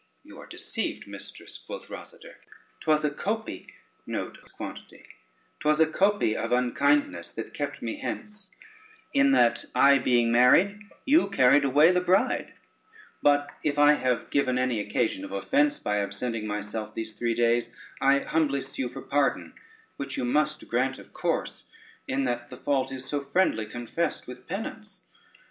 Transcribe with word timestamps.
"You 0.23 0.39
are 0.39 0.47
deceived, 0.47 1.05
mistress," 1.07 1.59
quoth 1.59 1.87
Rosader; 1.87 2.37
"'twas 2.79 3.03
a 3.05 3.11
copy 3.11 3.67
of 5.63 6.51
unkindness 6.51 7.31
that 7.33 7.53
kept 7.53 7.81
me 7.83 7.97
hence, 7.97 8.49
in 9.13 9.29
that, 9.33 9.65
I 9.75 9.99
being 9.99 10.31
married, 10.31 10.79
you 11.05 11.29
carried 11.29 11.63
away 11.63 11.91
the 11.91 12.01
bride; 12.01 12.53
but 13.21 13.51
if 13.61 13.77
I 13.77 13.93
have 13.93 14.31
given 14.31 14.57
any 14.57 14.79
occasion 14.79 15.23
of 15.23 15.31
offence 15.31 15.77
by 15.77 15.99
absenting 16.01 16.47
myself 16.47 16.95
these 16.95 17.13
three 17.13 17.35
days, 17.35 17.71
I 18.01 18.21
humbly 18.21 18.61
sue 18.61 18.89
for 18.89 19.03
pardon, 19.03 19.53
which 19.97 20.17
you 20.17 20.25
must 20.25 20.67
grant 20.67 20.97
of 20.97 21.13
course, 21.13 21.65
in 22.07 22.23
that 22.23 22.49
the 22.49 22.57
fault 22.57 22.91
is 22.91 23.05
so 23.05 23.21
friendly 23.21 23.67
confessed 23.67 24.25
with 24.25 24.47
penance. 24.47 25.05